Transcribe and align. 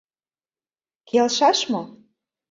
Келшаш 1.09 1.59
мо? 1.71 1.81